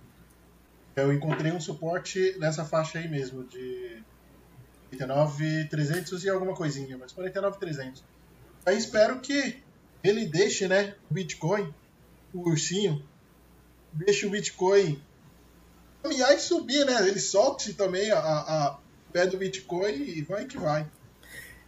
[0.96, 4.02] Eu encontrei um suporte nessa faixa aí mesmo, de
[4.92, 8.02] 49,300 e alguma coisinha, mas 49,300.
[8.66, 9.62] Aí espero que
[10.02, 11.70] ele deixe, né, o Bitcoin,
[12.34, 13.04] o ursinho,
[13.92, 15.04] deixe o Bitcoin
[16.02, 17.06] caminhar e subir, né?
[17.10, 18.80] Ele solte também a, a
[19.12, 20.86] pé do Bitcoin e vai que vai.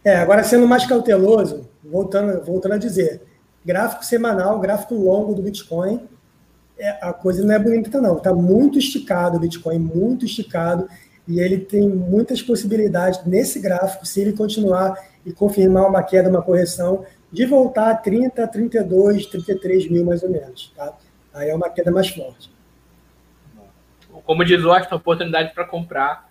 [0.04, 3.22] É, agora sendo mais cauteloso, voltando, voltando a dizer,
[3.64, 6.08] gráfico semanal, gráfico longo do Bitcoin,
[6.78, 8.16] é, a coisa não é bonita, não.
[8.16, 10.88] Está muito esticado o Bitcoin, muito esticado,
[11.28, 16.42] e ele tem muitas possibilidades nesse gráfico, se ele continuar e confirmar uma queda, uma
[16.42, 20.72] correção, de voltar a 30, 32, 33 mil mais ou menos.
[20.74, 20.96] Tá?
[21.34, 22.50] Aí é uma queda mais forte.
[24.24, 26.29] Como diz o Austin, oportunidade para comprar.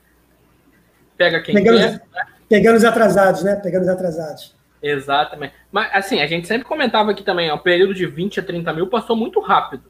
[1.20, 1.92] Pega quem pegando, quer.
[1.92, 2.00] Né?
[2.48, 3.58] Pegando os atrasados, né?
[3.58, 4.56] Pegando os atrasados.
[4.82, 5.54] Exatamente.
[5.70, 8.88] Mas, assim, a gente sempre comentava aqui também, o período de 20 a 30 mil
[8.88, 9.84] passou muito rápido.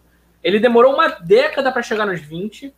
[0.43, 2.73] Ele demorou uma década para chegar nos 20.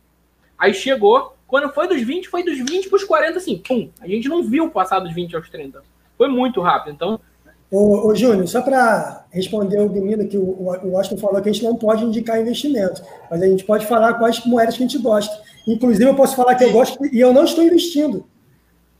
[0.58, 1.34] Aí chegou.
[1.46, 3.90] Quando foi dos 20, foi dos 20 para os 40, assim, pum.
[4.02, 5.82] A gente não viu passar dos 20 aos 30.
[6.18, 6.92] Foi muito rápido.
[6.92, 7.18] Então.
[7.70, 11.52] Ô, ô Júnior, só para responder o menino que o, o Washington falou que a
[11.52, 15.02] gente não pode indicar investimento, mas a gente pode falar quais moedas que a gente
[15.02, 15.34] gosta.
[15.66, 18.26] Inclusive, eu posso falar que eu gosto e eu não estou investindo.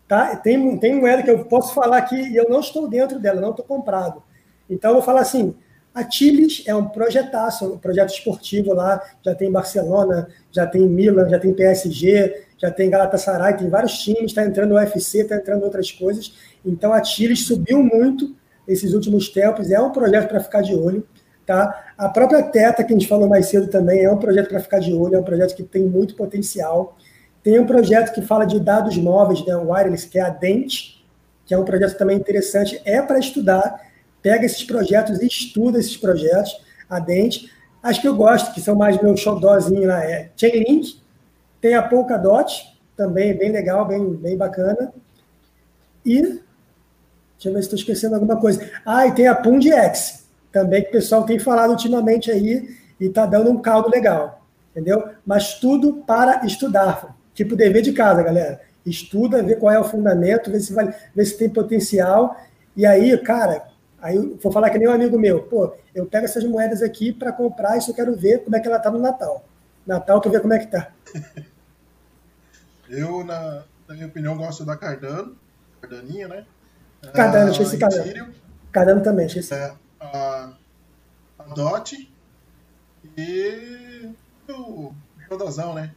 [0.09, 0.37] Tá?
[0.37, 3.51] Tem, tem moeda que eu posso falar aqui e eu não estou dentro dela, não
[3.51, 4.23] estou comprado.
[4.69, 5.55] Então, eu vou falar assim:
[5.95, 11.29] a Tiles é um projetaço, um projeto esportivo lá, já tem Barcelona, já tem Milan,
[11.29, 15.65] já tem PSG, já tem Galatasaray, tem vários times, está entrando o UFC, está entrando
[15.65, 16.35] outras coisas.
[16.65, 18.35] Então a Tiles subiu muito
[18.67, 21.07] esses últimos tempos, é um projeto para ficar de olho.
[21.45, 21.93] Tá?
[21.99, 24.79] A própria Teta, que a gente falou mais cedo também, é um projeto para ficar
[24.79, 26.97] de olho, é um projeto que tem muito potencial.
[27.43, 31.05] Tem um projeto que fala de dados móveis, né, o Wireless, que é a Dente,
[31.45, 35.97] que é um projeto também interessante, é para estudar pega esses projetos e estuda esses
[35.97, 36.57] projetos
[36.89, 37.51] a dente.
[37.83, 41.03] As que eu gosto, que são mais meu xodózinho lá, é Chainlink,
[41.61, 44.93] tem a Polkadot, também bem legal, bem, bem bacana.
[46.07, 46.43] E, deixa
[47.47, 48.71] eu ver se estou esquecendo alguma coisa.
[48.87, 53.27] Ah, e tem a PundX, também que o pessoal tem falado ultimamente aí e está
[53.27, 55.09] dando um caldo legal, entendeu?
[55.27, 58.61] Mas tudo para estudar, tipo dever de casa, galera.
[58.85, 62.37] Estuda, vê qual é o fundamento, vê se, vai, vê se tem potencial.
[62.77, 66.25] E aí, cara, Aí eu vou falar que nem um amigo meu, pô, eu pego
[66.25, 68.99] essas moedas aqui para comprar, isso eu quero ver como é que ela tá no
[68.99, 69.45] Natal.
[69.87, 70.91] Natal, tu vê como é que tá.
[72.91, 75.37] eu, na, na, minha opinião, gosto da Cardano,
[75.81, 76.45] Cardaninha, né?
[77.15, 78.35] Cardano, achei esse Cardano.
[78.73, 79.55] Cardano também, achei esse.
[79.55, 80.53] É, a,
[81.39, 82.13] a DOT
[83.17, 84.11] e
[84.49, 84.93] o
[85.31, 85.95] Rodazão, né?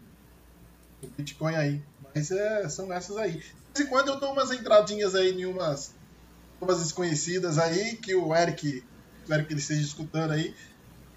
[1.05, 1.81] O Bitcoin aí.
[2.13, 3.31] Mas é, são essas aí.
[3.31, 5.93] De vez em quando eu dou umas entradinhas aí em umas
[6.59, 8.83] umas desconhecidas aí, que o Eric,
[9.21, 10.53] espero que ele esteja escutando aí,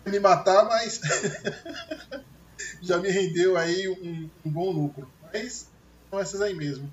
[0.06, 1.00] me matar, mas
[2.80, 5.08] já me rendeu aí um, um, bom lucro.
[5.32, 5.70] Mas
[6.10, 6.90] são essas aí mesmo.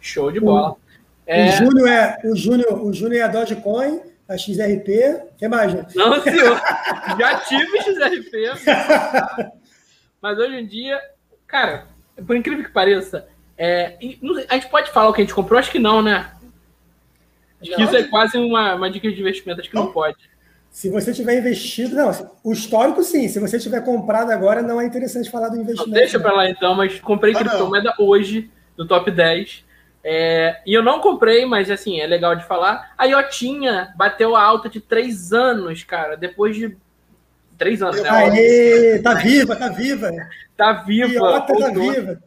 [0.00, 0.72] Show de bola.
[0.72, 0.78] O,
[1.26, 1.48] é...
[1.48, 5.30] o Júnior é o Júnior, o Júnior é a Dogecoin, a XRP.
[5.32, 5.96] O que mais, gente?
[5.96, 6.60] Não, senhor.
[7.18, 8.62] já tive XRP.
[10.22, 11.00] mas hoje em dia,
[11.50, 11.86] cara,
[12.26, 13.96] por incrível que pareça, é,
[14.48, 15.58] a gente pode falar o que a gente comprou?
[15.58, 16.30] Acho que não, né?
[17.60, 20.16] Acho que isso é quase uma, uma dica de investimento, acho que não, não pode.
[20.70, 22.10] Se você tiver investido, não,
[22.44, 25.90] o histórico sim, se você tiver comprado agora, não é interessante falar do investimento.
[25.90, 29.64] Não, deixa para lá então, mas comprei ah, criptomoeda hoje, no top 10.
[30.02, 32.92] É, e eu não comprei, mas assim, é legal de falar.
[32.96, 36.76] A Iotinha bateu a alta de três anos, cara, depois de.
[37.60, 38.08] Três anos, né?
[38.08, 40.10] Aê, tá viva, tá viva.
[40.56, 41.12] Tá viva.
[41.12, 42.22] Iota tá viva.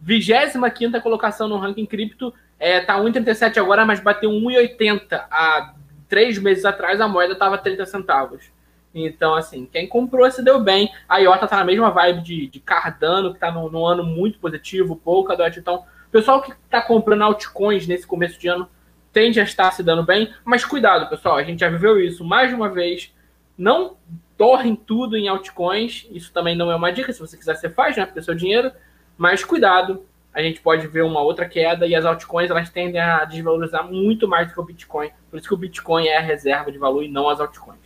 [0.00, 5.74] 25 colocação no ranking cripto é, tá 1,37 agora, mas bateu 1,80 há
[6.08, 8.50] três meses atrás, a moeda estava 30 centavos.
[8.92, 10.92] Então, assim, quem comprou se deu bem.
[11.08, 14.40] A IOTA tá na mesma vibe de, de Cardano, que tá num, num ano muito
[14.40, 15.56] positivo, Polkadot.
[15.56, 18.68] Então, o pessoal que tá comprando altcoins nesse começo de ano
[19.12, 20.34] tende a estar se dando bem.
[20.44, 23.14] Mas cuidado, pessoal, a gente já viveu isso mais uma vez.
[23.56, 23.96] Não
[24.36, 26.06] torrem tudo em altcoins.
[26.10, 27.12] Isso também não é uma dica.
[27.12, 28.04] Se você quiser, você faz, né?
[28.04, 28.72] Porque é seu dinheiro.
[29.16, 33.24] Mas cuidado, a gente pode ver uma outra queda e as altcoins elas tendem a
[33.24, 35.10] desvalorizar muito mais do que o Bitcoin.
[35.30, 37.80] Por isso que o Bitcoin é a reserva de valor e não as altcoins.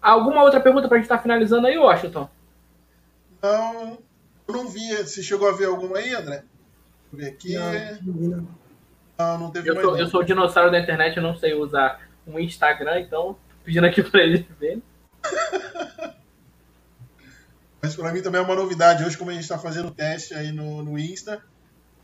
[0.00, 2.28] Alguma outra pergunta para a gente estar tá finalizando aí, Washington?
[3.42, 3.98] Não,
[4.48, 4.96] eu não vi.
[4.96, 6.44] Você chegou a ver alguma aí, André?
[7.12, 7.54] Deixa eu ver aqui.
[8.08, 8.48] Não,
[9.18, 9.86] não, não teve eu mais.
[9.86, 13.86] Sou, eu sou o dinossauro da internet, eu não sei usar um Instagram, então pedindo
[13.86, 14.82] aqui para eles verem.
[17.82, 19.04] Mas para mim também é uma novidade.
[19.04, 21.42] Hoje, como a gente está fazendo teste aí no, no Insta,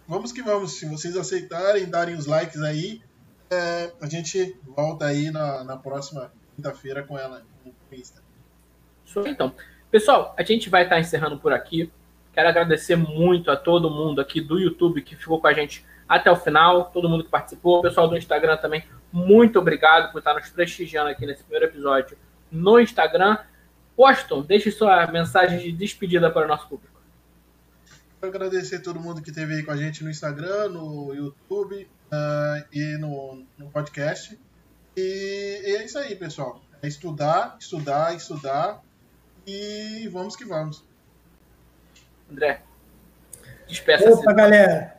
[0.09, 0.79] vamos que vamos.
[0.79, 3.03] Se vocês aceitarem, darem os likes aí,
[3.51, 8.23] é, a gente volta aí na, na próxima quinta-feira com ela no Insta.
[9.05, 9.55] Show então.
[9.91, 11.93] Pessoal, a gente vai estar tá encerrando por aqui.
[12.33, 16.31] Quero agradecer muito a todo mundo aqui do YouTube que ficou com a gente até
[16.31, 20.35] o final, todo mundo que participou, o pessoal do Instagram também, muito obrigado por estar
[20.35, 22.17] nos prestigiando aqui nesse primeiro episódio
[22.51, 23.39] no Instagram.
[23.97, 27.01] Washington, deixe sua mensagem de despedida para o nosso público.
[28.21, 31.89] Quero agradecer a todo mundo que esteve aí com a gente no Instagram, no YouTube
[32.13, 34.39] uh, e no, no podcast.
[34.97, 36.61] E, e, é isso aí, pessoal.
[36.83, 38.83] É estudar, estudar, estudar
[39.47, 40.85] e vamos que vamos.
[42.31, 42.63] André,
[43.69, 44.11] despeça-se.
[44.11, 44.96] Opa, galera.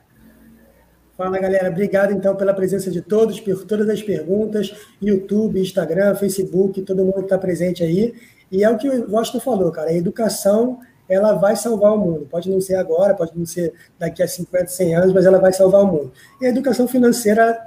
[1.17, 1.69] Fala, galera.
[1.69, 4.71] Obrigado, então, pela presença de todos, por todas as perguntas.
[5.01, 8.13] YouTube, Instagram, Facebook, todo mundo que está presente aí.
[8.51, 12.27] E é o que o Washington falou, cara, a educação ela vai salvar o mundo.
[12.29, 15.51] Pode não ser agora, pode não ser daqui a 50, 100 anos, mas ela vai
[15.51, 16.11] salvar o mundo.
[16.39, 17.57] E a educação financeira,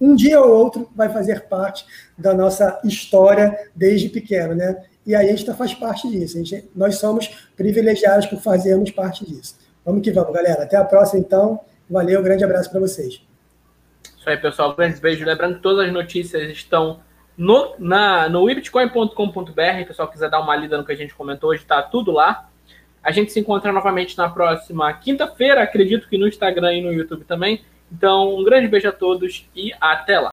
[0.00, 1.84] um dia ou outro, vai fazer parte
[2.16, 4.76] da nossa história desde pequeno, né?
[5.06, 6.42] e aí a gente tá, faz parte disso.
[6.44, 9.56] Gente, nós somos privilegiados por fazermos parte disso.
[9.84, 10.62] Vamos que vamos, galera.
[10.62, 11.60] Até a próxima, então.
[11.90, 13.20] Valeu, um grande abraço para vocês.
[14.16, 14.74] Isso aí, pessoal.
[14.76, 15.26] Grandes beijos.
[15.26, 17.00] Lembrando que todas as notícias estão
[17.36, 18.44] no, na, no
[19.82, 22.48] o pessoal quiser dar uma lida no que a gente comentou hoje, está tudo lá.
[23.02, 27.24] A gente se encontra novamente na próxima quinta-feira, acredito que no Instagram e no YouTube
[27.24, 27.64] também.
[27.90, 30.28] Então, um grande beijo a todos e até lá.